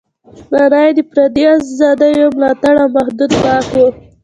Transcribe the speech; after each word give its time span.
معنا 0.51 0.79
یې 0.85 0.91
د 0.97 0.99
فردي 1.09 1.43
ازادیو 1.55 2.33
ملاتړ 2.35 2.75
او 2.83 2.89
محدود 2.97 3.31
واک 3.41 3.67
و. 3.73 3.77